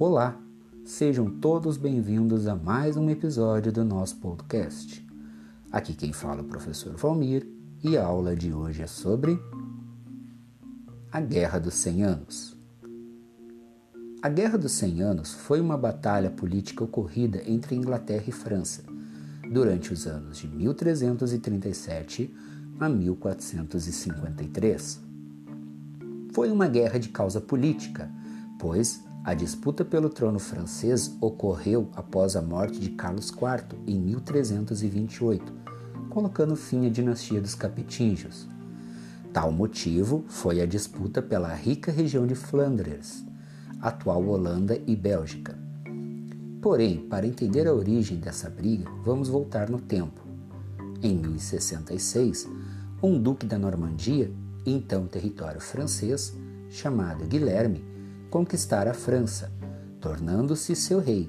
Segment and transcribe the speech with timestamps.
[0.00, 0.36] Olá,
[0.82, 5.06] sejam todos bem-vindos a mais um episódio do nosso podcast.
[5.70, 7.46] Aqui quem fala é o professor Valmir
[7.84, 9.38] e a aula de hoje é sobre
[11.12, 12.56] a Guerra dos Cem Anos.
[14.22, 18.82] A Guerra dos Cem Anos foi uma batalha política ocorrida entre Inglaterra e França
[19.52, 22.34] durante os anos de 1337
[22.80, 24.98] a 1453.
[26.32, 28.10] Foi uma guerra de causa política,
[28.58, 35.52] pois a disputa pelo trono francês ocorreu após a morte de Carlos IV em 1328,
[36.08, 38.48] colocando fim à dinastia dos Capetinhos.
[39.30, 43.22] Tal motivo foi a disputa pela rica região de Flandres,
[43.78, 45.56] atual Holanda e Bélgica.
[46.62, 50.20] Porém, para entender a origem dessa briga, vamos voltar no tempo.
[51.02, 52.48] Em 1066,
[53.02, 54.32] um duque da Normandia,
[54.64, 56.34] então território francês,
[56.70, 57.89] chamado Guilherme,
[58.30, 59.52] conquistara a França,
[60.00, 61.28] tornando-se seu rei.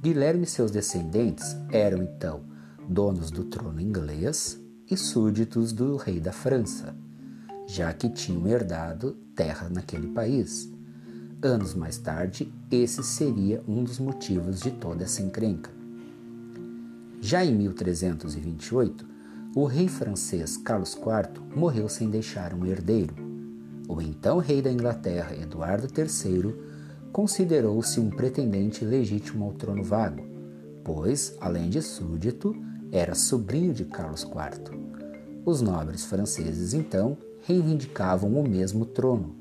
[0.00, 2.44] Guilherme e seus descendentes eram então
[2.88, 6.96] donos do trono inglês e súditos do rei da França,
[7.66, 10.72] já que tinham herdado terra naquele país.
[11.42, 15.70] Anos mais tarde, esse seria um dos motivos de toda essa encrenca.
[17.20, 19.04] Já em 1328,
[19.54, 23.27] o rei francês Carlos IV morreu sem deixar um herdeiro.
[23.88, 26.54] O então rei da Inglaterra, Eduardo III,
[27.10, 30.22] considerou-se um pretendente legítimo ao trono vago,
[30.84, 32.54] pois, além de súdito,
[32.92, 34.78] era sobrinho de Carlos IV.
[35.44, 39.34] Os nobres franceses, então, reivindicavam o mesmo trono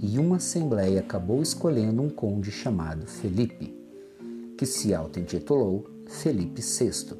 [0.00, 3.76] e uma assembleia acabou escolhendo um conde chamado Felipe,
[4.56, 7.16] que se auto-intitulou Felipe VI.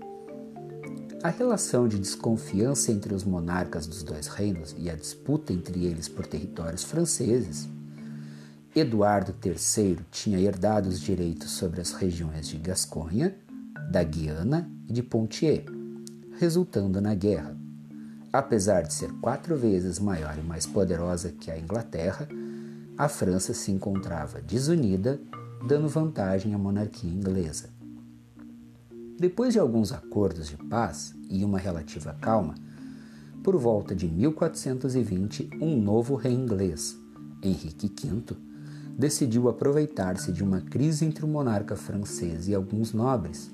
[1.23, 6.09] A relação de desconfiança entre os monarcas dos dois reinos e a disputa entre eles
[6.09, 7.69] por territórios franceses
[8.75, 13.35] Eduardo III tinha herdado os direitos sobre as regiões de Gasconha,
[13.91, 15.65] da Guiana e de Pontier,
[16.39, 17.57] resultando na guerra.
[18.33, 22.29] Apesar de ser quatro vezes maior e mais poderosa que a Inglaterra,
[22.97, 25.19] a França se encontrava desunida,
[25.67, 27.78] dando vantagem à monarquia inglesa.
[29.19, 32.55] Depois de alguns acordos de paz e uma relativa calma,
[33.43, 36.97] por volta de 1420, um novo rei inglês,
[37.43, 38.37] Henrique V,
[38.97, 43.51] decidiu aproveitar-se de uma crise entre o monarca francês e alguns nobres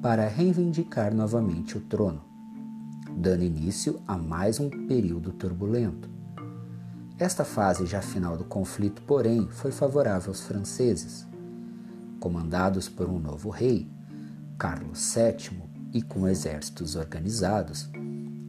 [0.00, 2.22] para reivindicar novamente o trono,
[3.16, 6.08] dando início a mais um período turbulento.
[7.18, 11.26] Esta fase já final do conflito, porém, foi favorável aos franceses.
[12.20, 13.97] Comandados por um novo rei,
[14.58, 15.62] Carlos VII,
[15.94, 17.88] e com exércitos organizados,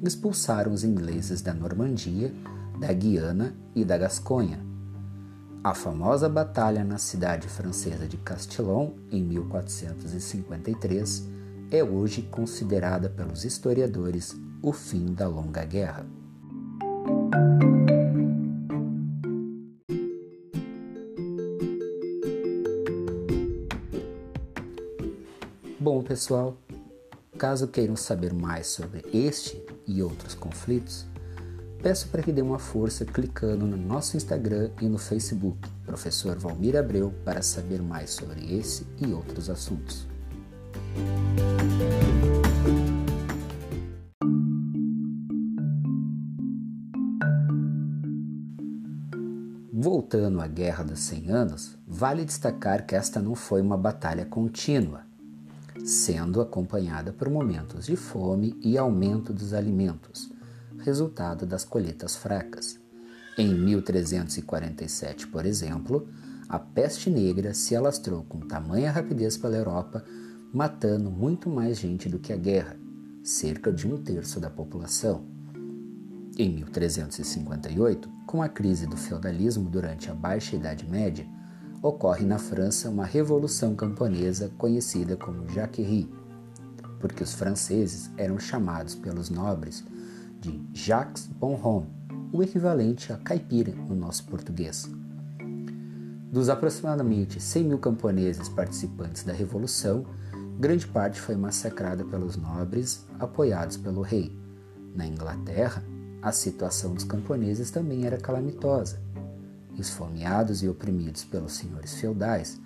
[0.04, 2.34] expulsaram os ingleses da Normandia,
[2.80, 4.60] da Guiana e da Gasconha.
[5.64, 11.30] A famosa batalha na cidade francesa de Castillon, em 1453,
[11.70, 16.06] é hoje considerada pelos historiadores o fim da Longa Guerra.
[25.82, 26.58] Bom, pessoal,
[27.38, 31.06] caso queiram saber mais sobre este e outros conflitos,
[31.82, 36.76] peço para que dê uma força clicando no nosso Instagram e no Facebook, Professor Valmir
[36.76, 40.06] Abreu, para saber mais sobre esse e outros assuntos.
[49.72, 55.08] Voltando à Guerra dos Cem Anos, vale destacar que esta não foi uma batalha contínua
[55.86, 60.32] sendo acompanhada por momentos de fome e aumento dos alimentos,
[60.80, 62.80] resultado das colheitas fracas.
[63.38, 66.08] Em 1347, por exemplo,
[66.48, 70.04] a peste negra se alastrou com tamanha rapidez pela Europa,
[70.54, 72.76] matando muito mais gente do que a guerra,
[73.24, 75.24] cerca de um terço da população.
[76.38, 81.28] Em 1358, com a crise do feudalismo durante a Baixa Idade Média,
[81.82, 86.12] ocorre na França uma revolução camponesa conhecida como Jacquerie,
[87.00, 89.84] porque os franceses eram chamados pelos nobres
[90.42, 91.88] de Jacques Bonhomme,
[92.34, 94.90] o equivalente a caipira no nosso português.
[96.32, 100.06] Dos aproximadamente 100 mil camponeses participantes da revolução,
[100.60, 104.38] grande parte foi massacrada pelos nobres apoiados pelo rei.
[104.94, 105.84] Na Inglaterra,
[106.22, 109.00] a situação dos camponeses também era calamitosa
[109.82, 112.60] esfomeados e oprimidos pelos senhores feudais,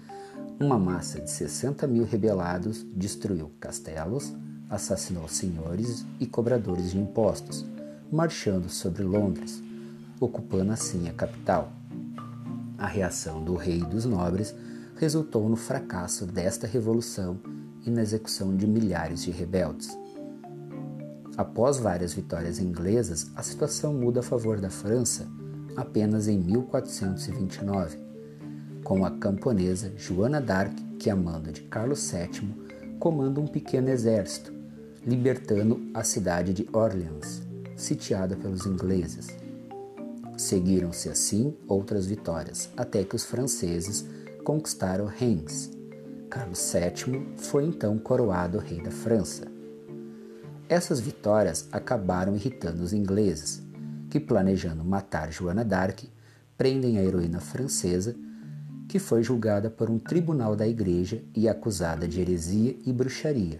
[0.59, 4.33] uma massa de 60 mil rebelados destruiu castelos,
[4.69, 7.65] assassinou senhores e cobradores de impostos,
[8.11, 9.61] marchando sobre Londres,
[10.19, 11.71] ocupando assim a capital.
[12.77, 14.55] A reação do rei e dos nobres
[14.95, 17.39] resultou no fracasso desta revolução
[17.85, 19.97] e na execução de milhares de rebeldes.
[21.35, 25.27] Após várias vitórias inglesas, a situação muda a favor da França
[25.75, 27.97] apenas em 1429,
[28.83, 34.53] com a camponesa Joana d'Arc, que a mando de Carlos VII, comanda um pequeno exército,
[35.05, 37.41] libertando a cidade de Orleans,
[37.75, 39.27] sitiada pelos ingleses.
[40.37, 44.05] Seguiram-se assim outras vitórias, até que os franceses
[44.43, 45.71] conquistaram Reims.
[46.29, 49.45] Carlos VII foi então coroado rei da França.
[50.67, 53.61] Essas vitórias acabaram irritando os ingleses,
[54.13, 56.07] que, planejando matar Joana d'Arc,
[56.55, 58.15] prendem a heroína francesa,
[58.87, 63.59] que foi julgada por um tribunal da igreja e acusada de heresia e bruxaria,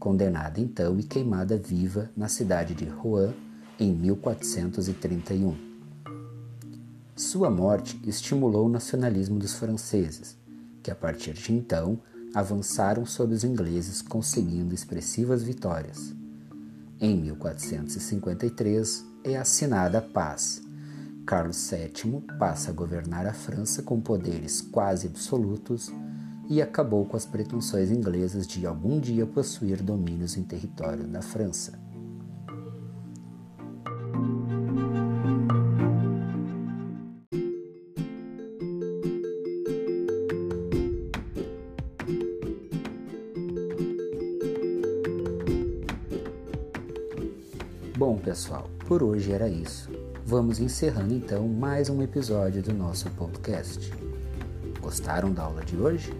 [0.00, 3.32] condenada então e queimada viva na cidade de Rouen
[3.78, 5.54] em 1431.
[7.14, 10.36] Sua morte estimulou o nacionalismo dos franceses,
[10.82, 12.00] que a partir de então
[12.34, 16.12] avançaram sobre os ingleses, conseguindo expressivas vitórias.
[17.00, 20.62] Em 1453 é assinada a paz.
[21.26, 25.90] Carlos VII passa a governar a França com poderes quase absolutos
[26.46, 31.72] e acabou com as pretensões inglesas de algum dia possuir domínios em território da França.
[48.06, 49.90] Bom, pessoal, por hoje era isso.
[50.26, 53.90] Vamos encerrando então mais um episódio do nosso podcast.
[54.78, 56.12] Gostaram da aula de hoje?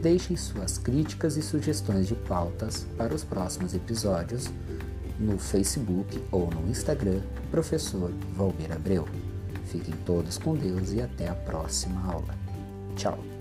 [0.00, 4.50] Deixem suas críticas e sugestões de pautas para os próximos episódios
[5.20, 7.20] no Facebook ou no Instagram,
[7.50, 9.06] Professor Valmir Abreu.
[9.66, 12.34] Fiquem todos com Deus e até a próxima aula.
[12.96, 13.37] Tchau!